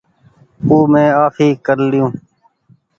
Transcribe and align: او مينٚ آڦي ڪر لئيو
او 0.67 0.75
مينٚ 0.91 1.15
آڦي 1.23 1.47
ڪر 1.65 1.77
لئيو 1.89 2.07